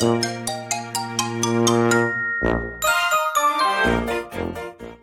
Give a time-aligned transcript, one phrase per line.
[0.00, 0.06] さ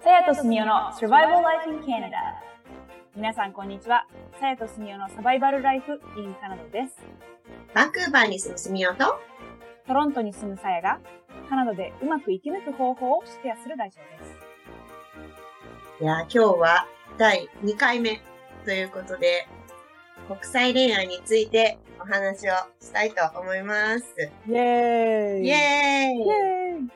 [0.09, 2.11] やとすみおの Survival Life in Canada
[3.13, 4.07] 皆さんこんにちは。
[4.39, 6.95] さやとすみおのサバイバルライフ in カナダです。
[7.73, 9.19] バンクーバーに住むすみおと、
[9.85, 11.01] トロントに住むさやが
[11.49, 14.29] カナダでうまく生き抜く方法をシェアするラジオで
[15.99, 16.03] す。
[16.03, 16.87] いやー、今日は
[17.17, 18.21] 第2回目
[18.63, 19.45] ということで、
[20.27, 24.05] 国際恋愛についてお話をしたいと思います。
[24.47, 26.89] イェーイイエーイイェーイ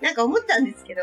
[0.00, 1.02] なんか思ったんですけど、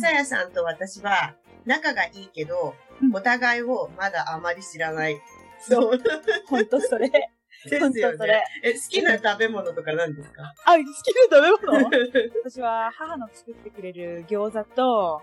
[0.00, 1.34] さやさんと私は
[1.66, 5.20] 仲がいいけどう、んお互いをまだあまり知らない。
[5.60, 6.00] そう。
[6.48, 7.10] ほんとそれ。
[7.68, 8.42] ですよねそれ。。
[8.64, 10.52] え、好きな食べ物とか何ですか？
[10.64, 10.86] あ、好き
[11.30, 11.90] な食べ物？
[12.44, 15.22] 私は母の作ってくれる餃子と、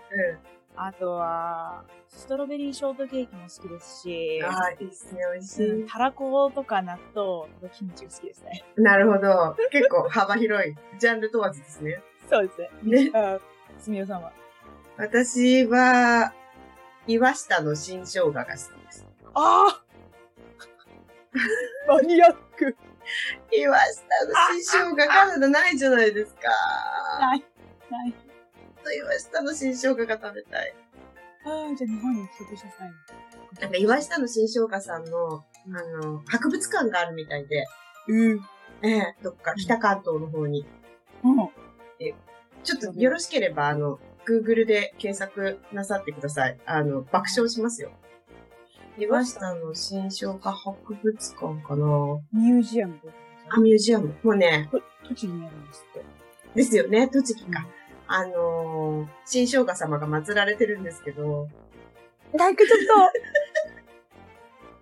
[0.76, 5.82] あとは、ストロベリーショートケーキも好きですしうん。、ああ、いいっすね、美味しい。
[5.82, 8.64] うんたらことか納豆とキムチが好きですね。
[8.76, 9.56] なるほど。
[9.70, 10.74] 結構幅広い。
[10.98, 12.02] ジャンル問わずですね。
[12.28, 13.10] そうですね。
[13.10, 13.10] ね。
[13.14, 13.38] あ、
[13.78, 14.32] すみおさんは？
[14.96, 16.32] 私は、
[17.06, 18.58] 岩下の新生姜が好きで
[18.92, 19.06] す。
[19.34, 19.82] ああ
[21.86, 22.76] マニアック
[23.52, 26.48] 岩下の新生姜カナダないじゃないですか。
[27.20, 27.44] ない。
[27.90, 28.14] ない。
[28.92, 30.74] 岩下の新生姜が食べたい。
[31.44, 32.90] ああ、じゃあ日本に帰国した際
[33.60, 37.64] なんか岩下の新生姜さんの、あの、博物館があるみたいで、
[38.08, 38.14] に。
[38.14, 38.40] うん。
[38.82, 40.66] ええどっか北関東の方に。
[41.24, 41.36] うん。
[42.62, 46.58] ちょっとよろしければ、あの、Google で検索なさってください。
[46.66, 47.90] あの、爆笑しますよ。
[48.98, 51.86] 岩下の新生姜博物館かな
[52.32, 53.00] ミュージアム
[53.48, 54.14] あ、ミュージアム。
[54.22, 54.68] もうね、
[55.08, 56.04] 栃木にあるんですって。
[56.54, 57.66] ですよね、栃木か。
[58.12, 61.48] あのー、新生姜様が祀られてるんですけど、
[62.34, 63.10] なんかちょっと、なん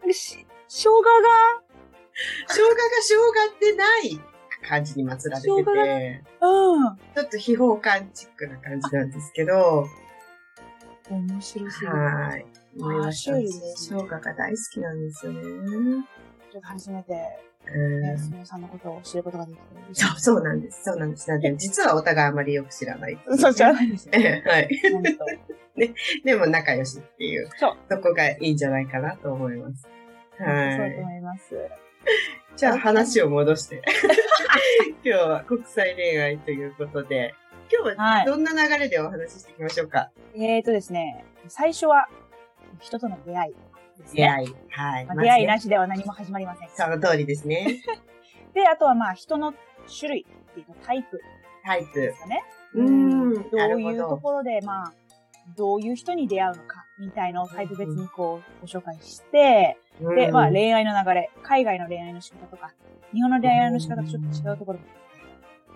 [0.09, 1.09] かし、生姜が、
[2.47, 3.21] 生姜が生姜
[3.55, 4.21] ってない
[4.67, 6.97] 感じに祀られてて、うん。
[6.97, 9.87] ちょっと秘宝感チックな感じなんですけど、
[11.11, 11.93] 面白すぎる。
[11.93, 12.43] はーい。
[12.43, 15.41] あーもう岩下のシュールですね新生姜が大好きなんですよね。
[16.51, 17.13] ちょっと初めて、
[17.75, 20.85] うんね、すみおさんのことを知ることができて嬉しいそう、そうなんです。
[20.85, 21.29] そうなんです。
[21.31, 23.19] なんで、実はお互いあまりよく知らない。
[23.39, 24.13] そうじゃないですよ。
[24.15, 24.69] え えはい。
[24.93, 25.11] 本当。
[26.25, 27.77] でも仲良しっていう、そう。
[27.89, 29.89] とこがいいんじゃないかなと思います。
[30.39, 30.95] そうはい。
[30.95, 31.55] と思います。
[32.57, 33.83] じゃあ話を戻して。
[35.05, 37.35] 今日は国際恋愛ということで、
[37.73, 40.11] 今日ははいどんな流れでお話ししていきましょうか？
[40.35, 42.09] えーとですね、最初は、
[42.81, 43.55] 人との出会い
[43.99, 44.23] ですね。
[44.23, 44.55] 出会い。
[44.71, 45.07] はい。
[45.07, 46.69] まあ出会いなしでは何も始まりません。
[46.75, 47.83] その通りですね。
[48.55, 49.55] で、あとはまあ人の
[49.99, 51.21] 種類っていうかタイプ
[51.65, 52.13] タイプで。
[52.13, 52.43] すかね。
[52.75, 53.35] うーん。
[53.35, 54.17] どういうと。
[54.19, 54.93] ころで、まあ、
[55.57, 62.73] どういう人に出会うのか、みたいのをタイプ別にこう、ご紹介して、で、うんまあ恋愛の流れ、海外の恋愛の仕方とか、
[63.13, 64.85] 日本の恋愛の仕方とちょっと違うところも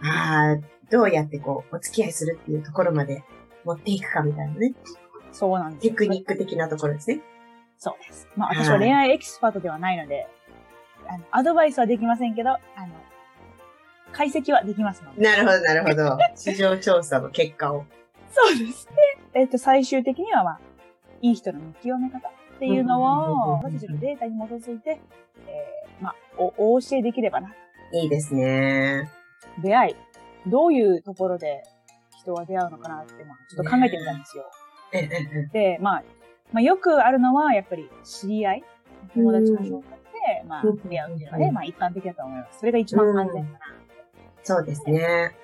[0.02, 3.22] ああ、どうやってこう、お付き合いするっていうところまで
[3.64, 4.74] 持っていくかみたいなね。
[5.32, 7.20] そうなんですテクニック的なところですね。
[7.82, 8.28] そうです。
[8.36, 10.28] まあ私は恋愛エキスパートではないので、
[11.08, 12.60] あの、アドバイスはできませんけど、あの、
[14.12, 15.20] 解析はできますので。
[15.20, 16.16] なるほど、なるほど。
[16.36, 17.84] 市場調査の結果を。
[18.30, 18.94] そうですね。
[19.34, 20.60] えっと、最終的にはまあ、
[21.22, 25.00] いい人の見極め方っていうのを、私たちのデータに基づいて、
[25.48, 27.52] えー、まあ、お、お教えできればな。
[27.94, 29.10] いいですね。
[29.60, 29.96] 出会い。
[30.48, 31.64] どういうところで
[32.20, 34.44] 人は出会うのかなって、まあ、ちょっと考えてみたんですよ。
[35.52, 36.02] で、まあ、
[36.52, 38.64] まあ、よくあるのは、やっぱり知り合い、
[39.14, 39.98] 友達の紹介
[40.40, 42.60] で、まあうん、出会うっていうのがね、まあ、一般的だと思います。
[42.60, 43.58] それが一番安全かな。
[44.42, 45.34] そうですね。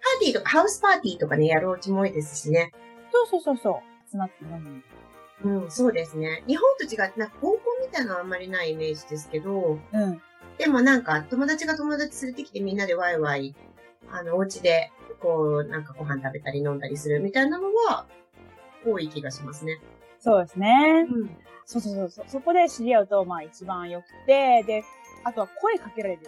[0.00, 2.72] パーティーとか、ハウスパーティーとかね、やるお家も多いですしね。
[3.12, 4.10] そうそうそうそう。
[4.10, 4.82] 集まって飲む。
[5.44, 6.42] うん、そうですね。
[6.46, 10.22] 日本と違って、なんか合コンみたいなのはあんまりないイメージですけど、うん。
[10.58, 13.54] でもなんか友達が友達連れてきてみんなでワイワイ、
[14.10, 14.90] あの、お家で、
[15.20, 18.06] こう、なんかご飯食べたり飲んだりするみたいなのは、
[18.86, 19.80] 多い気がしますね。
[20.26, 21.06] そうですね。
[21.08, 21.30] うん。
[21.64, 22.24] そうそうそうそう。
[22.28, 24.84] そこで知り合うと、まあ一番良くて、で、
[25.22, 26.22] あとは声かけられる。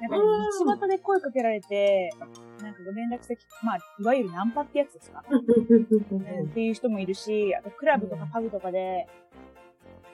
[0.00, 2.12] なんか道端で声かけられて、
[2.60, 9.06] なんかご連絡先、まあ、いわゆるナンパってやつですか、っていう人もいるし、あとクラブとかパブとかで、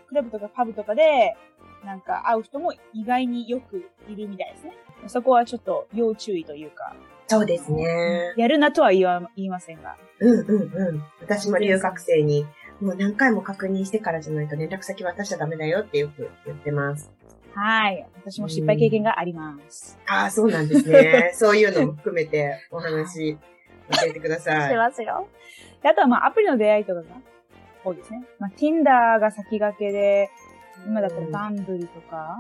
[0.09, 1.37] クラブとかパブとかで、
[1.87, 4.77] なんか会う人も意外によくいるみたいですね。
[5.07, 6.95] そこはちょっと要注意というか、
[7.29, 8.35] そうですね。
[8.37, 9.97] やるなとは言わ言いませんが。
[10.19, 11.03] うんうんうん。
[11.21, 12.47] 私も留学生に、
[12.81, 17.11] もう何回も確認してからじゃないと連絡先渡しちゃダメだよってよく言ってます。
[17.55, 18.07] はい。
[18.17, 19.99] 私も失敗経験があります。
[20.07, 21.31] ああ、そうなんですね。
[21.35, 23.41] そういうのも含めてお話教
[24.07, 24.77] えてください。
[24.77, 25.29] ますよ。
[25.83, 27.07] であとはまあアプリの出会いとかが
[27.85, 28.23] 多いですね。
[28.39, 30.29] まあ Tinder が先駆けで、
[30.87, 32.37] 今だったらバンブリとか。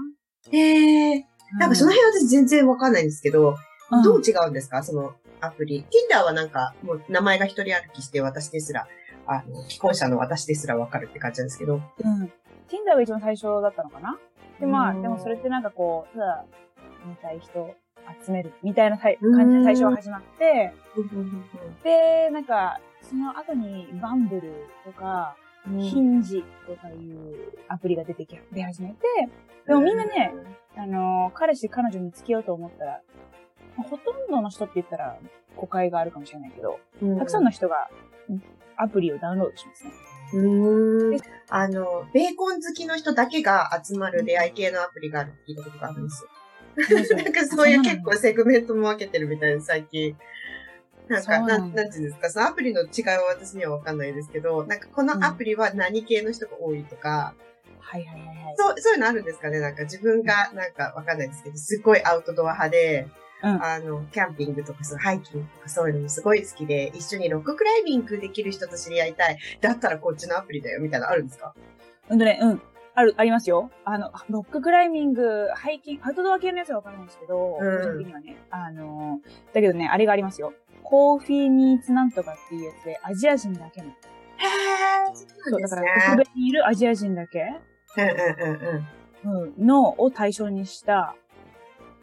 [0.53, 1.27] へえ。
[1.59, 3.57] なんかその辺私全然わかんないんですけど、
[3.91, 4.83] うんどう違うんですか？
[4.83, 5.85] そのアプリ。
[6.13, 8.87] Tinder はなんか、もう名前が一人歩きして私ですら、
[9.31, 11.75] あの、既婚者の私ですらわかるって感じなんですけど。
[11.75, 11.83] うん。
[12.69, 14.19] Tinder が一番最初だったのかな？
[14.59, 15.03] で、まあ、うん。
[15.03, 16.45] でもそれってなんかこう、ただ、
[17.07, 17.75] 見たい人
[18.25, 20.73] 集めるみたいな感じで最初は始まって、
[21.85, 25.37] で、なんか、その後にバンブルとか、
[25.79, 28.97] ヒンジとかいうアプリが出てき、出始めて、
[29.67, 30.33] でもみんなね、
[30.75, 33.03] あの、彼氏、彼女見つけようと思ったら、
[33.77, 35.19] まあほとんどの人って言ったら
[35.57, 37.89] 誤解があるかもしれないけど、うん、たくさんの人が
[38.29, 38.43] うん
[38.79, 39.91] アプリをダウンロードしますね。
[40.33, 41.21] うーん。
[41.51, 46.31] あの、ベーコン好きの人だけが集まる出会い系のアプリがあるって聞いたことがあるんですよ。
[47.17, 50.17] なんかそういう結構セグメントも分けてるみたいです、最近。
[51.09, 57.35] なんか、なんんなんていうんですか、そのアプリの違いは私には分かんないですけど、なんかこのアプリは何系の人が多いとか、
[57.81, 58.55] はいはいはいはい。
[58.57, 63.09] そう、そういうのあるんですかねなんか自分がなんか分かんないですけど、すっごいアウトドア派で、
[63.43, 69.39] うんあの、キャンピングとかそのハイキングとかそういうのもすごい好きで、一緒にロッククライミングできる人と知り合いたい。
[69.61, 71.55] だったらこっちのアプリだよ、みたいなのあるんですか？
[72.09, 72.63] うんとね、うん。
[72.95, 73.71] ある、ありますよ。
[73.85, 78.37] あの、ロッククライミング、ハイキング、アウトドア系のやつはわからないんですけど、うん個人的にはね。
[78.51, 79.21] あの、
[79.53, 80.53] だけどね、あれがありますよ。
[80.83, 83.89] コーヒーミーツなんとかっていうやつで、アジア人だけの。
[83.89, 85.69] へー、そそうう、だ。
[85.69, 87.55] から、北米にいるアジア人だけ、
[87.97, 88.89] うんうんうんうん。
[89.25, 91.15] うん、のを対象にした、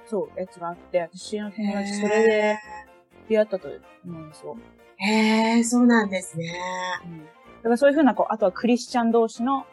[0.07, 2.59] そう、やつがあって、私の友達、それで
[3.29, 3.67] 出会ったと
[4.05, 4.57] 思うんですよ。
[4.97, 6.53] へー、そうなんですね。
[7.05, 7.25] うん。
[7.25, 7.25] だ
[7.63, 9.65] からそういうふうな、こう、あとはクリスチャン同士の、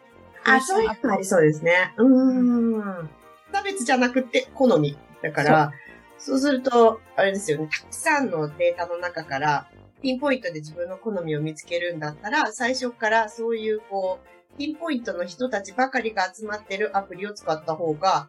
[0.44, 1.94] あ、そういうのありそうですね。
[1.96, 3.11] うーん。
[3.52, 4.96] 差別じゃなくて、好み。
[5.23, 5.73] だから、
[6.19, 9.69] そうすると、あれですよね、たくさんのデータの中から、
[10.00, 18.28] ピンポイントで自分の好みを見つけるんだったら、最初からそういう、こう、ピンポイントの人たちばかりが集まってるアプリを使った方が、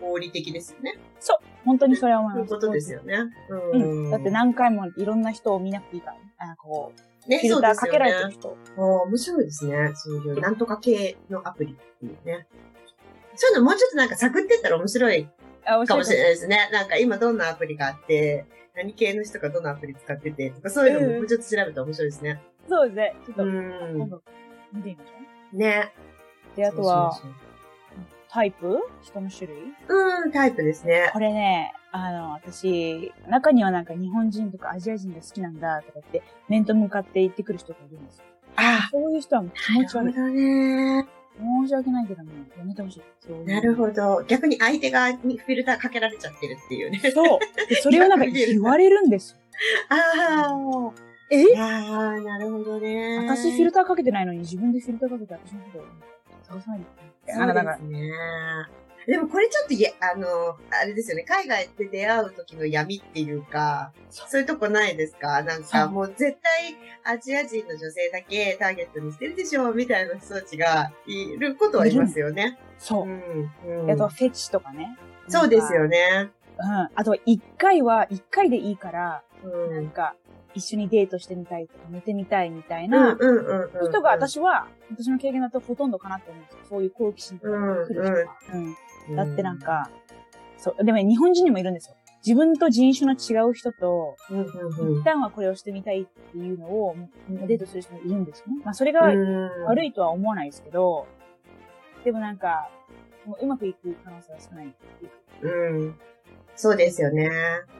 [0.00, 0.98] 合理的ですよね。
[1.64, 2.48] 本当にそれは思います。
[2.48, 3.16] そういうことですよね。
[3.72, 4.10] ううん。
[4.10, 6.20] だって何回もいろんな人を見なくていいからね。
[6.38, 6.92] あこ
[7.26, 8.48] う、ね、フィルターかけられてる人。
[8.48, 8.60] よね。
[8.76, 9.90] 面白いですね。
[9.94, 12.46] そういう、なんとか系のアプリっていうね。
[13.34, 15.28] そういうのもうちょっとなんか探ってったら面白い
[15.64, 16.20] かもしれい。
[16.20, 16.70] ないですね。
[16.72, 18.46] なんか今どんなアプリがあって、
[18.76, 22.40] 何系の人がどんなアプリ使っててとか、そういうのももうちょっと調べたら面白いですね。
[22.68, 23.16] そうですね。
[23.26, 24.08] ちょっと、う今ん。
[24.08, 24.22] 度
[24.72, 25.92] 見てみましょね。
[26.54, 26.56] う。
[26.56, 27.32] で、あとは、そうそう
[28.28, 28.78] タイプ？
[29.02, 29.56] 人の種類？
[29.88, 31.10] そううん、タイプですね。
[31.12, 38.24] これね、あの、私、中にはなんか日本人とかアジア人が好きなんだとか言って、面と向かって言ってくる人がいるんですよ。
[38.56, 40.14] あそういう人はもう気持ち悪い。
[40.14, 41.06] なるほどね。
[41.38, 43.02] 申し訳ないけども、やめてほしい。
[43.20, 44.24] そういうなるほど。
[44.26, 46.98] 逆に相手側にフィルターかけられちゃってるっていうね。
[47.14, 47.38] そう。
[47.68, 49.38] でそれをなんか言われるんですよ。
[49.90, 50.92] ああ。
[51.30, 51.44] え？
[51.58, 53.18] ああ、なるほどね。
[53.26, 55.82] 私フィルターかけてないのに自分でフィルターかけて私のことを
[56.46, 56.86] 探さないで。
[57.32, 58.10] そうですね。
[59.06, 61.22] でもこれちょっといや、あの、あれですよね。
[61.22, 65.44] 海外で出会う時の闇っていうか、そういうとこないですか？
[65.44, 72.58] なんかもう絶対アジア人の女性だけターゲットにしてるでしょみたいな人たちがいることはいますよね。
[72.78, 73.06] そうう。
[73.06, 73.50] ん。
[73.64, 74.98] うんであとはフェチとかね。
[75.28, 75.88] そうですよね。
[75.88, 76.30] ね。
[76.58, 76.88] うん。
[76.94, 80.16] あとは一回は、一回でいいから、うなんか、
[80.56, 83.16] 一緒にデートしてみたいとか、寝てみたいみたいうんな。
[83.82, 86.58] 人が私は、私の経験だとほとんどかなって思うんですよ。
[86.68, 87.52] そういう好奇心とか
[87.86, 88.36] 来る人が。
[89.08, 89.16] うん。
[89.16, 89.90] だってなんか、
[90.56, 91.96] そう、でもね日本人にもいるんですよ。
[92.24, 96.96] 自分と人種の違う人と、一旦はこれをしてみたいっていうのを、
[97.28, 98.62] デートする人もいるんですよね。
[98.64, 99.02] まあ、それが
[99.66, 99.88] 悪い。
[99.88, 101.06] いとは思わないですけど、
[102.04, 102.68] でもなんか、
[103.26, 104.74] もううまくいく可能性は少ない。
[105.42, 105.98] うん。
[106.56, 107.30] そうですよね。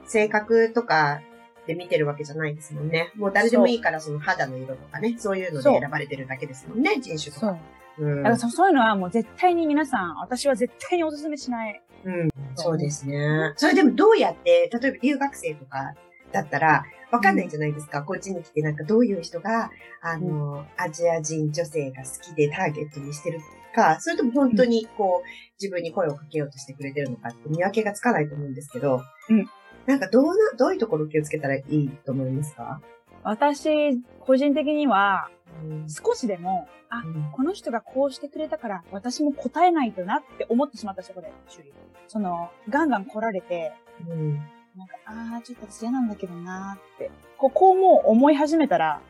[0.04, 1.22] 性格とか
[1.66, 3.12] で見てるわけじゃないですもんね。
[3.16, 7.58] もう誰でもいいからその肌の色とかね、そういうので選ばれてるだけですもんね、人種とそうか。。
[7.98, 11.82] うんだからそそういうのはもう絶対に皆さん、私は絶対にお勧めしない。
[12.04, 13.52] うん、そうですね。
[13.56, 15.94] それでもどうやって、例えば留学生とか
[16.30, 18.02] だったら、わかんないじゃないですか。
[18.02, 19.70] こっちに来てなんかどういう人が、
[20.02, 23.40] あの、アジア人女性が好きでターゲットにしてる
[23.74, 25.28] か、それとも本当にこう、
[25.60, 29.48] 自分に声をかけようとしてくれてるのかって見分けがつかないと思うんですけど、うん
[29.86, 32.80] なんかどうな、どういうところを気をつけたらいいと思いますか？
[33.22, 35.28] 私、個人的には、
[35.62, 35.86] うん。
[35.88, 37.02] 少しでも、あ、
[37.32, 41.72] この人がこうしてくれたから、私も答えないとなって思ってしまった人こで、周囲
[42.08, 43.72] その、ガンガン来られて、
[44.08, 44.36] うん。
[44.76, 49.00] なんか、あー、ちょっと私嫌なんだけどなーって、ここをもう思い始めたら、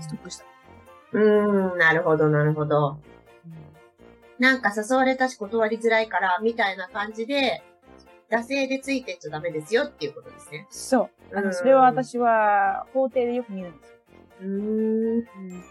[0.00, 0.44] ストップした。
[1.12, 2.98] うん、なるほど、なるほど。
[4.38, 7.62] なんか誘われたし断りづらいから、みたいな感じで、
[8.30, 10.66] 惰性でついてっちゃダメですよっていうことですね。
[10.70, 11.36] そう。
[11.36, 13.96] あの、うんそれは私は、法廷でよく見るんですよ。
[14.40, 15.18] うーん。
[15.18, 15.24] うん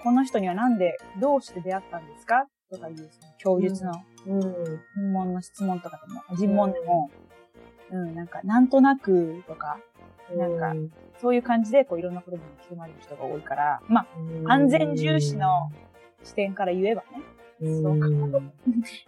[0.04, 2.48] この人にはなんで、どうして出会ったんですか？
[2.72, 3.92] とかいう、その供述の
[4.28, 4.40] うん。
[4.42, 4.80] 尋
[5.12, 7.12] 問の質問とかでも、尋問でも、
[7.92, 9.80] うん、なんか、なんとなくとか、
[10.36, 10.74] なんか
[11.22, 14.02] そういう感じで、こういろんなことに巻き込まれる人が多いから、ま
[14.48, 15.72] あ、安全重視の
[16.24, 17.22] 視点から言えばね。
[17.82, 18.08] そうか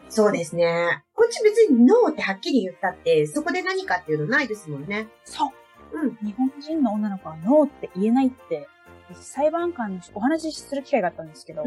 [0.09, 1.03] そうですね。
[1.13, 5.07] こっち別にノーってはっきり言ったって、そこで何かっていうのないですもんね。
[5.23, 5.51] そ
[5.93, 5.99] う。
[5.99, 6.15] うん。
[6.25, 8.67] 日本人の女の子はノーって言えないって、
[9.13, 11.63] 裁判官にお話しする機会があったんですけど、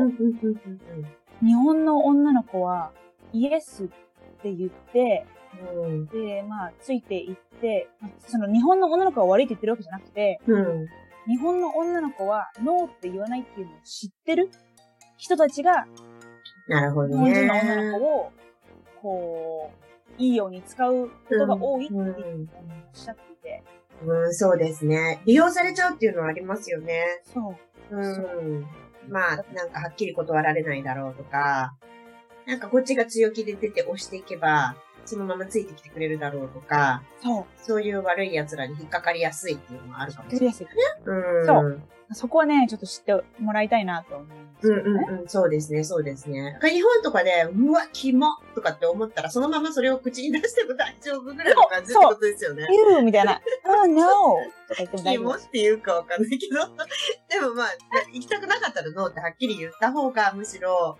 [1.40, 2.92] 日本の女の子は
[3.32, 3.86] イエスっ
[4.42, 5.26] て言って、
[5.74, 6.06] うん。
[6.06, 10.86] で、まあ、ついていって、まあその日本の女の子が悪いって言ってるわけじゃなくて、うん。
[11.26, 14.50] 日本の女の子はノーって言わないっていうのを知ってる
[15.18, 15.86] 人たちが
[16.68, 17.60] なるほど日本人のね。
[17.62, 18.32] 女の子を、
[19.02, 19.70] こ
[20.18, 22.16] う、いいように使うことが多いってうんおっ
[22.92, 23.62] しゃっていて、
[24.04, 25.22] うん、そうですね。
[25.24, 27.22] 利用されちゃうっていうのはありますよね。
[27.32, 27.56] そ
[27.90, 27.96] う。
[27.96, 28.00] う
[28.58, 28.66] ん。
[29.08, 31.74] まあ、なんかはっきり断られないだろうとか、
[32.46, 37.44] なんかこっちが強気で出て押していけば、そのままついてきてくれるだろうとか、そう。
[37.56, 40.46] そういう悪い奴らに引っかかりやすいっていうのはあるかもしれない。
[40.46, 40.66] やりやすい。
[41.06, 41.46] うん。
[41.46, 45.06] そうそこはね、ちょっと知ってもらいたいなと思うんですうんよね。
[45.08, 46.58] うんうん、そうですね、そうですね。
[46.62, 52.66] 日本とかで、うわ、キモとかって思ったら、そのままそれを口に出しても大丈夫ぐらいの感じってことですよね。
[52.70, 54.02] 言うみたいな、 oh no!
[54.68, 56.54] とか言っても大って言うかわかんないけど。
[57.28, 57.68] でもまあ、
[58.12, 60.98] 行きたくなかったらノーってはっきり言った方が、むしろ、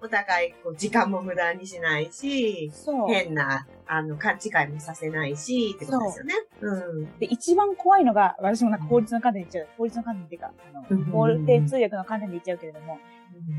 [0.00, 3.08] お互い、こう、時間も無駄にしないし、そう。
[3.08, 6.34] 変な、あの、勘違いもさせないし、ってことですよね。
[6.60, 7.18] うん。
[7.18, 9.76] で、一番怖いのが、私もなんか法律の観点で言っちゃう。
[9.76, 12.98] 法律の観点っていうか、あうんの、法定通訳の観点で言っちゃうけれども、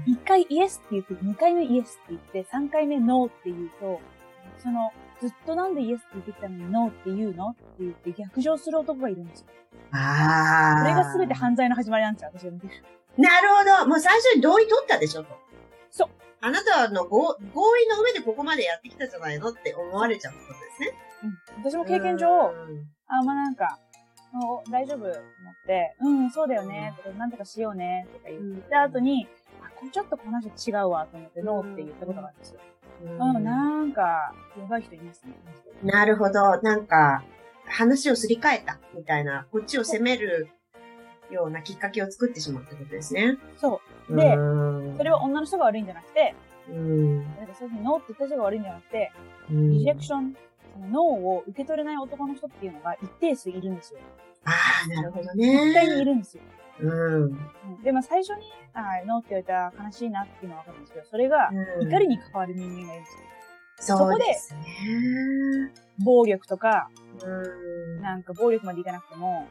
[0.06, 4.00] 一回イエスって言って、二回目イエスって言って、三回目ノーって言うと、
[4.62, 9.48] その、ずっとなんでイエスって言ってきたのにノーって言うのって言って逆上する男がいるんですよ。
[9.92, 10.82] ああ。
[10.82, 12.74] それが全て犯罪の始まりなんですよ、私が見てる。
[13.18, 13.90] なるほど。
[13.90, 15.30] もう最初に同意取ったでしょと。
[15.92, 16.10] そう。
[16.42, 20.98] あなたの合合意の上でここまでやってきたじゃないのって思われちゃうってことですね。
[21.24, 21.72] うん。
[21.72, 23.80] 私も経験上、うんあ、まあ、なんか、
[24.32, 25.20] もう大丈夫と思っ
[25.66, 29.28] て、うん、そうだよね、とか、なんとかしようね、とか言った後に、
[29.62, 32.60] あ、これちょっとこの人違うわ、と思って、ノーって言ったことがあるんですよ。
[33.02, 35.34] うん、なんか、やばい人いますね。
[35.84, 36.62] なるほど。
[36.62, 37.24] なんか、
[37.66, 40.50] 話をすり替えたみたいな、こっちを責める
[41.32, 43.38] ようなきっかけを作ってしまうってことですね。
[43.58, 43.99] そう。
[44.16, 44.40] で、う
[44.94, 46.36] んそれは女の人が悪いんじゃなくて、
[46.70, 47.24] うん。
[47.38, 49.12] なんかそういうふうにノーって言った人が悪いんじゃなくて、
[49.50, 50.36] うんリジェクション、
[50.74, 54.00] そのノーを受け取れない男の人っていうのが一定数いるんですよ。
[54.46, 54.52] あ
[54.86, 56.06] あ、なるほど絶対にいね。
[56.06, 56.44] るんですよ。
[56.82, 57.24] うん。
[57.24, 57.38] うん
[57.84, 61.50] で、まあ最初に、あノーって言われたら悲しいなっていうのはわかるんですけど、それが
[61.80, 63.10] うん怒りに関わる人間がいるんで
[63.80, 63.98] すよ。
[63.98, 64.60] そうですね。
[66.04, 66.90] 暴力とか、
[67.24, 68.02] うん。
[68.02, 69.48] なんか暴力までいかなくても、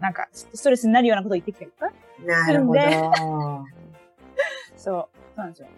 [0.00, 1.92] なんかストレスになるようなことを言ってきたりとか。
[2.24, 2.80] なるほど。
[4.80, 4.94] そう。
[4.94, 5.68] そうなんですよ。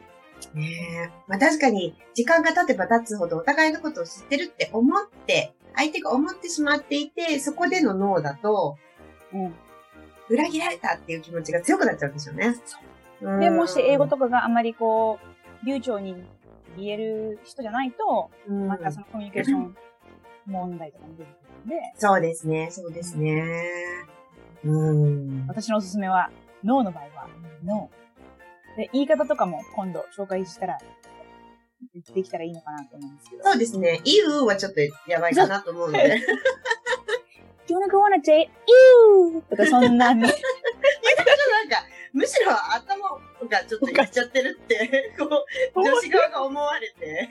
[0.54, 1.10] ねえ。
[1.28, 8.76] まあ確かに、時間が経てば経つほどお互いのことを知ってるって思って、相手が思ってしまっていて、そこでのノーだと、
[9.32, 9.54] うん。
[10.28, 12.54] 裏切られたっていう気持ちが強くなっちゃうんですよね。
[13.20, 15.18] うんで、もし英語とかがあんまりこ
[15.62, 16.16] う、流暢に
[16.76, 19.76] 言える人じゃないと、うんまたそのコミュニケーション
[20.46, 23.44] 問題とかも出てくるんで、そうですね、そうですね。
[24.64, 25.46] うん。
[25.46, 26.30] 私のおすすめは、
[26.64, 27.28] ノーの場合は、
[27.64, 28.01] ノー。
[28.76, 30.78] で、言い方とかも今度紹介したら、
[32.14, 33.44] できたらいいのかなと思うんですけど。
[33.44, 34.00] そうですね。
[34.04, 36.20] イウはちょっとやばいかなと思うので。
[37.66, 38.48] Do you wanna go on a date?
[38.66, 39.40] Ew!
[39.48, 40.22] とかそんなね。
[41.52, 47.30] なんか、むしろ頭がちょっと言っちゃってるって、 こう、女子側が思われて、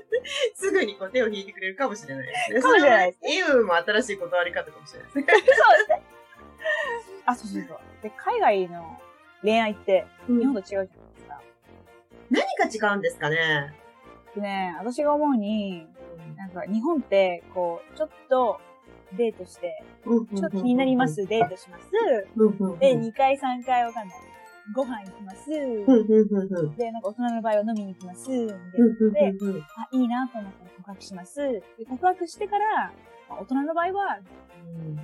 [0.54, 2.60] すぐにこう手を引いてくれるかもしれないですね。
[2.60, 5.26] かもしれないですイウも新しい断り方かもしれないですね。
[5.26, 6.02] そうですね。
[7.26, 7.78] あ、そうそうそう。
[8.02, 9.00] で、海外の
[9.42, 11.40] 恋愛って日本と違うじゃないですか。
[12.30, 13.72] 何が違うんですかね？
[14.34, 15.86] でね、私が思うに、
[16.36, 18.60] なんか日本って、こう、ちょっと
[19.16, 21.06] デートして、ちょっと気になりま。
[21.06, 21.90] す、デートします。
[22.78, 24.16] で、2回3回わかんない。
[24.74, 25.50] ご飯行きます。
[25.50, 28.28] で、なんか大人の場合は飲みに行きます。
[28.46, 28.54] で、
[29.76, 31.36] あ、いいなと思ったら告白します。
[31.40, 32.92] で、告白してから、
[33.32, 34.18] まあ大人の場合は、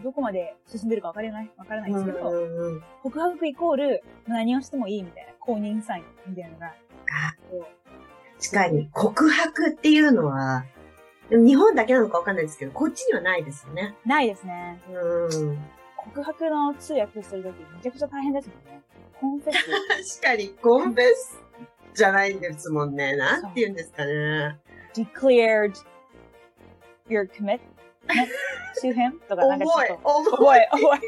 [0.02, 2.32] どこまで進んでるかわからない、わからないですけど、
[3.02, 6.74] 告白イコール何をしてもいいみたいな、公認サインみたいなのが、
[8.40, 10.64] 確かに、告白っていうのは、
[11.30, 13.94] 日本だけなのかわかんないですけど、こっちにはないですよね。
[14.06, 14.80] ないですね。
[14.90, 15.58] うん。
[15.96, 18.82] 告白の通訳するときめちゃくちゃ大変ですもんね。
[19.20, 21.42] コンフェス、 確かに、コンフェス
[21.94, 23.16] じゃないんですもんね。
[23.16, 24.58] なんて言うんですかね。
[24.94, 25.74] declared
[27.08, 27.60] your commit
[28.08, 30.08] to him とかなんかちょっと。
[30.08, 30.28] 重い。
[30.38, 31.00] 重い、重い。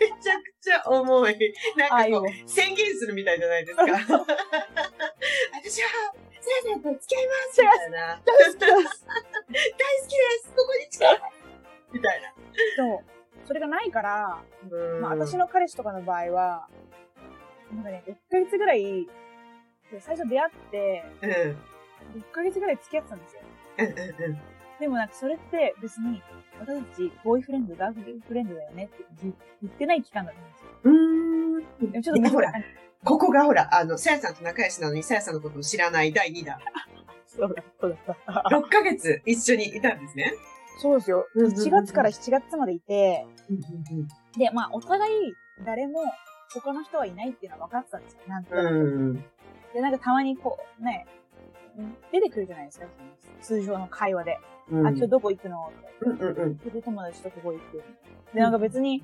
[0.00, 1.36] めちゃくちゃ重い。
[1.76, 3.84] なんかこう、宣言するみたいじゃないですか。
[3.84, 3.98] 私は、
[6.40, 7.98] 先生と付き合いますみたいな。
[7.98, 8.66] 大好きで
[10.42, 11.20] すここに近い
[11.92, 12.32] みたいな。
[12.76, 13.04] そう。
[13.46, 16.68] それがないから、うんまあ私の彼氏とかの場合は、
[17.74, 19.06] なんかね、6ヶ月ぐらい、
[19.90, 21.30] で最初出会って、うん。
[22.20, 23.42] 6ヶ月ぐらい付き合ってたんですよ。
[23.78, 24.57] うんうんうん。
[24.80, 26.22] でもなんかそれって別に、
[26.60, 30.70] 私たちボーイフレンド、ガーフレンドだよねって言言ってない期間だったんですよ。
[30.84, 31.92] うーん。
[31.92, 32.52] でもちょっとほら、あ
[33.04, 36.58] ここがほら、あの、さやさんと仲良しなのに、さやさんのことを知らない第2弾。
[37.26, 38.56] そうだ、そうだった。
[38.56, 40.34] 6ヶ月一緒にいたんですね。
[40.78, 41.26] そうですよ。
[41.34, 43.26] うんうんうん1月から7月までいて、
[44.36, 46.00] で、まあお互い誰も
[46.52, 48.20] 他の人はいないっていうのは分かってたんですよ。
[48.28, 48.74] なんとなく。
[48.74, 48.78] う
[49.12, 49.14] ん。
[49.74, 51.06] で、なんかたまにこう、ね、
[52.12, 52.86] 出てくるじゃないですか。
[53.40, 54.38] 通常の会話で。
[54.70, 54.86] うん。
[54.86, 55.70] あ、今日どこ行くの？
[55.70, 55.88] って。
[56.02, 56.58] うんうんうん。
[56.58, 57.82] で、友達とここ行く。
[58.34, 59.02] で、なんか別に、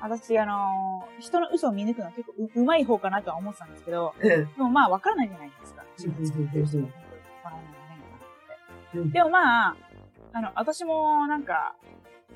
[0.00, 4.28] 私、あのー人の嘘を見抜くのは結構ううまい方かなとは思ってたんですけど、うん。
[4.28, 5.84] でもまあ分からないじゃないですか。
[5.96, 7.76] 自分作ってる人が本当にわからないのね
[8.88, 8.98] って。
[8.98, 9.76] うんでもまあ、
[10.32, 11.76] あの、私もなんか、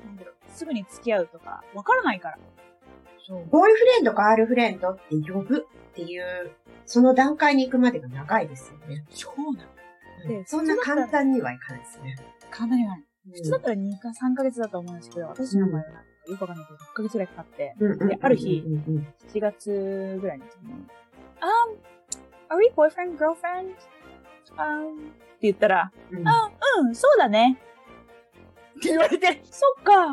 [0.05, 2.39] なんだろう、すぐに付き合うとか、分からないから。
[3.25, 3.45] そう。
[3.49, 6.51] ボーイフレンド、ガールフレンドって呼ぶっていう、
[6.87, 9.05] その段階に行くまでが長いですよね。
[9.11, 9.77] そうなの。
[10.27, 12.15] でそんな簡単にはいかないですね。
[12.49, 13.03] 簡単にはない。
[13.33, 16.01] 普通だうったら2か3ヶ月だと思うんですけど、私の場合はなんか
[16.31, 20.73] よくわかんないけど、6ヶ月ぐらいかかって、んうんうんである日うんうん7月ぐらいにですね、
[21.41, 23.75] um, are we boyfriend, girlfriend?
[24.57, 27.59] Um, って言ったら、うんあ、うん、そうだね。
[28.77, 30.07] って言われて、 そっか。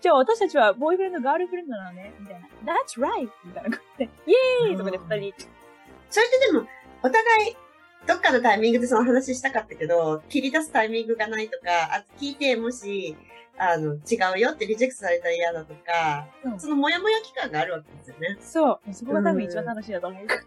[0.00, 2.48] じゃあ私たちはボーイフレンド、ガールフレンドなのねみたいな。
[2.74, 3.28] That's right!
[3.44, 4.32] みたいな感じで、イ
[4.68, 5.34] エーイとかで二人、
[6.14, 6.64] それってでも、
[7.02, 7.56] お互い、
[8.06, 13.16] どっかのタイミングでその話したかったけど、切り出すタイミングがないとか、あ聞いて、もし、
[13.58, 13.98] あの、違
[14.36, 18.38] うよってリジェクトされたら嫌だとか、うんそのモヤモヤ期間があるわけですよね。
[18.40, 18.94] そう。
[18.94, 20.22] そこが多分一番楽しいだと思う。
[20.22, 20.38] うまう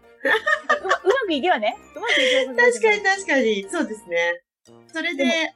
[0.84, 1.76] まくいけばね。
[1.94, 4.42] うまくいけば確かに確かに、そうですね。
[4.86, 5.52] それで、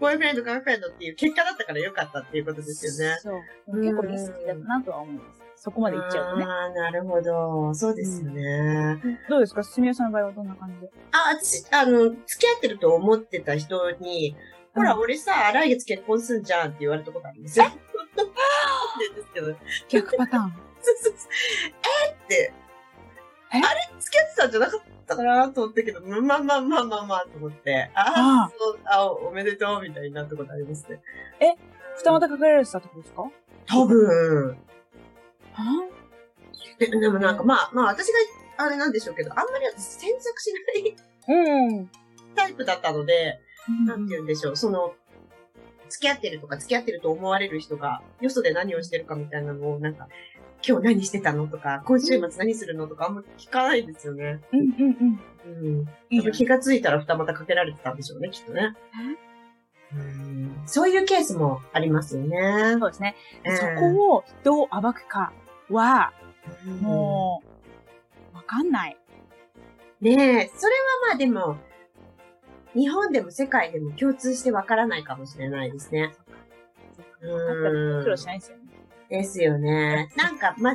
[0.00, 3.16] ボーイフレンド、ガールフレンドっていう結果だったから良かったっていうことですよね。
[3.20, 3.80] そう。
[3.80, 5.35] 結構リスキーだったなとは思います。
[5.66, 6.44] そこまでいっちゃうとね。
[6.44, 7.74] ああ、なるほど。
[7.74, 9.00] そうですよね。
[9.28, 9.64] どうですか？
[9.64, 10.80] すみれさんの場合はどんな感じ？
[10.82, 14.36] であ、私、あの、付き合ってると思ってた人に、
[14.76, 17.64] ほら、うん俺さ、来月結婚すんじゃんって言われたことあるんですよ。
[17.66, 19.56] ですけど、
[19.90, 20.52] 逆パターン。
[22.08, 22.12] え？
[22.12, 22.52] って、
[23.52, 23.58] え？
[23.58, 31.00] あれ付き合ってたんじゃなかったかなと思ったけど、まあまあまあまあまあまあと思って、あああ、そう、あおめでとうみたいになったことありますね。
[31.98, 33.24] 二股かけられてたってことですか？
[33.66, 34.56] 多分。
[35.62, 35.88] は
[36.78, 38.14] ででもなんかまあ、まあ私が
[38.58, 40.52] あれなんでしょうけど、あんまり私詮索し
[41.28, 41.90] ないうん。
[42.34, 43.40] タイプだったので、
[43.86, 44.94] なんて言うんでしょう、その、
[45.88, 50.08] 付き合ってるとか付き合ってると思われる人が、よそで何をしてるかみたいなのを、なんか、
[50.66, 54.40] 今日何してたのとか、今週末何するのとかあんま聞かないんですよね。
[54.52, 55.86] うんうんうん。
[56.20, 56.32] うん。
[56.32, 58.74] 気がついたら二股かけられてたんでしょうね、きっとね。
[59.94, 62.76] うんそういうケースもありますよね。
[62.80, 63.14] そうですね。
[63.44, 65.32] ええそこをどう暴くか
[65.70, 66.12] は、
[66.66, 67.42] うんも
[68.32, 68.96] う、わかんない。
[70.00, 70.48] ねえ、それは
[71.10, 71.56] まあでも、
[72.74, 76.14] 日本でも世界でも共通してわからないかもしれないですね。
[77.22, 78.64] だったら苦労しないですよね。
[79.08, 80.10] ですよね。
[80.16, 80.74] なんか、ま、あ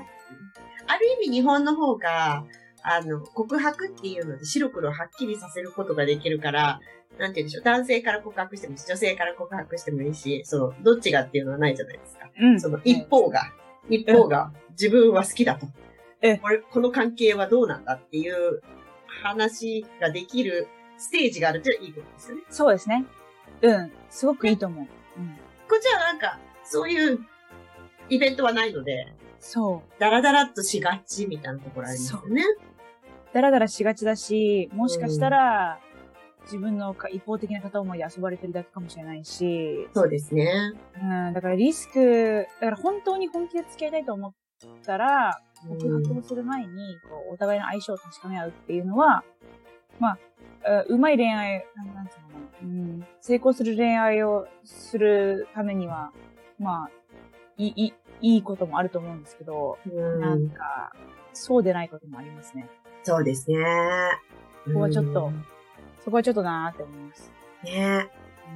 [0.98, 2.44] る意味日本の方が、
[2.84, 6.80] あの、告白っていうので白黒はっきりさせることができるから、
[7.20, 7.64] なんて言うんでしょう。
[7.64, 12.30] 男性から告白してもいいし、女性から告白してもいいし、そう、どっちがっていうのはないじゃないですか。
[12.40, 13.44] うんその一方が、
[13.92, 15.68] 一方が自分は好きだと。
[16.22, 18.62] えこれ、この関係はどうなんだっていう
[19.24, 22.44] 話ができるステージがあるっていいいことですよね。
[22.50, 23.06] そうですね。
[23.62, 23.92] うん。
[24.10, 24.86] すごくいいと思う。
[25.18, 25.38] うん。
[25.68, 27.20] こっちはなんか、そういう
[28.10, 30.00] イベントはないので、そう。
[30.00, 32.44] ダラダラっとしがちみたいなところありますよね。
[33.34, 35.80] だらだらしがちだし、もしかしたら、
[36.44, 40.74] 自分のか一方的な片思いで遊ばれてるだけかもしれないし、そうですね。
[41.02, 44.34] うん、だからリスク、だから本当に本気で付き合いたいと思っ
[44.86, 49.24] たら、告白をする前に、こう、お互いの相性を確かめ合うっていうのは、
[50.00, 50.18] ま
[50.66, 56.12] あ、ううまい恋愛、なんなんつうのかな、うん、成功する恋愛をするためには、
[56.60, 56.90] まあ、
[57.58, 60.94] いい、いいいいこともあると思うんですけど、うんなんか、
[61.34, 62.68] そうでないこともありますね。
[63.04, 63.58] そうですね。
[64.66, 65.46] ここはちょっとうん
[66.04, 67.32] そこはちょっとなーって思います。
[67.64, 68.10] ね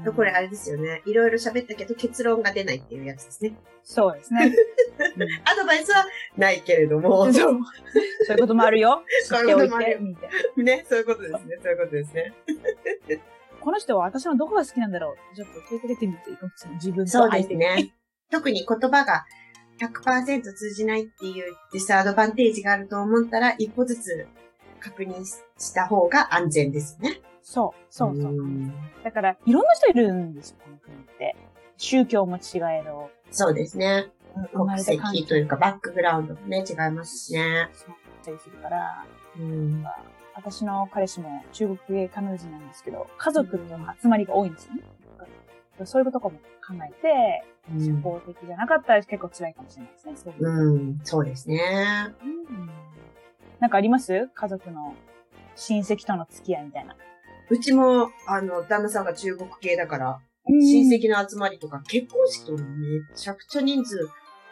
[0.04, 1.02] うんこれあれですよね。
[1.06, 3.54] いろいろ喋ったけど結論が出ないっていうやつですね。
[3.84, 4.54] そうですね。
[5.46, 6.06] アドバイスは
[6.38, 7.24] ないけれども。
[7.24, 7.60] うんそう。
[8.26, 9.04] そういうこともあるよ。
[9.24, 10.02] 知そういうこともある。
[10.58, 11.40] ね、そういうことですね。
[11.64, 12.34] そういうことですね。
[13.62, 16.76] この人は私のどこが好きなんだろうちょっと問いかけてみるといいかもしれない。
[16.76, 17.44] 自分とそうで。
[17.44, 17.94] すね。
[18.30, 19.26] 特に言葉が
[19.80, 24.28] 100%通じないっていうディスアドバンテージがあると思ったら、一歩ずつ
[24.80, 27.22] 確認した方が安全ですね。
[27.48, 28.32] そう、そうそう。
[28.32, 31.36] んだから、いろんな人いるんですよ、この国って。
[31.78, 34.08] 宗教も違えど、そうですね。
[34.52, 37.70] 国籍というか、バックグラウンドもね、違いますしね。
[37.72, 39.06] そうなったりするから、
[39.38, 39.86] うん。
[40.34, 44.82] 私の彼氏も中国系カナダ人なんですけど、家族の集まりが多いんですよね。
[45.84, 50.16] そういうこととかも考えて、社うん、交的じゃなかったら結構辛いかもしれないですね。
[50.16, 51.60] そういううん、そうですね。
[52.24, 52.70] うん
[53.60, 54.30] なんかあります？
[54.34, 54.96] 家族の
[55.56, 56.96] 親戚との付き合いみたいな。
[57.50, 64.10] うちも、あの、旦那さんが中国系だから、親戚の集まりとか、結婚式とかめちゃくちゃ人数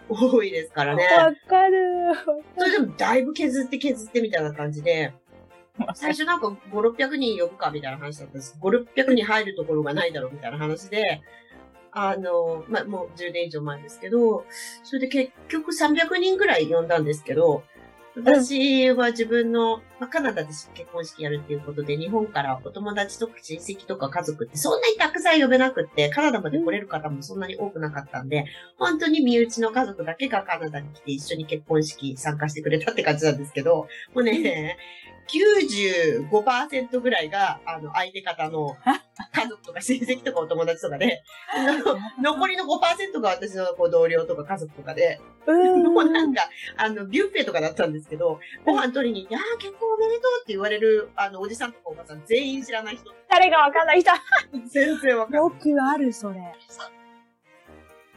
[0.10, 1.06] 多いですからね。
[1.06, 2.16] わかる。
[2.58, 5.14] それでもだいぶ削って削ってみたいな感じで、
[5.96, 8.58] 最初なんか5、600人呼ぶかみたいな話だったんです。
[8.62, 11.22] 5、600人入るところがないだろうみたいな話で、
[11.92, 14.46] あの、まあ、もう10年以上前ですけど、
[14.84, 17.64] それで結局300人ぐらい呼んだんですけど、
[18.16, 28.46] 私は自分の、まあ、カナダで結婚式やるっていうことで、日本からお友達とか親戚とか家族ってそんなにたくさん呼べなくって、カナダまで来れる方もそんなに多くなかったんで、
[28.78, 34.78] 本当に身内の家族だけがカナダに来て一緒に結婚式参加してくれたって感じなんですけど、もうね、
[35.28, 38.76] 95%ぐらいが、あの、相手方の
[39.32, 41.24] 家族とか親戚とかお友達とかで、
[42.22, 45.84] 残りの5%が私のこう同僚とか家族とかで、うん。
[45.94, 54.12] もうなんか、あの、ビュッフェとかだったんですけど、ご飯取りに行って、ああ、結婚おめでとうって言われる、あの、おじさんとかおばさん全員知らない人、誰がわかんない人。
[54.68, 55.42] 全然わかんない。
[55.42, 56.42] よくある、それ。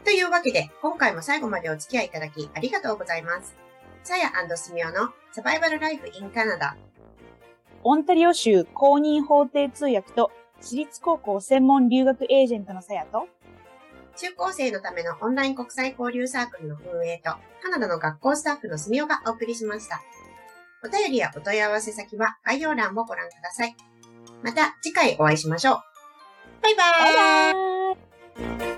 [0.03, 3.55] というわけで、今回も最後までお付き合いいただきありがとうございます。
[4.03, 6.77] さやすみおのサバイバルライフインカナダ。
[7.83, 13.27] オンタリオ州公認法廷通訳と私立高校専門留学エージェントのさやと、
[14.15, 20.01] 中高生のためのオンライン国際交流サークルの運営と、カナダの学校スタッフのすみおがお送りしました。
[20.83, 23.75] お便りやお問い合わせ先は概要欄もご覧ください。
[24.43, 25.77] また次回お会いしましょう。
[26.61, 28.76] バイバーイバイバーイ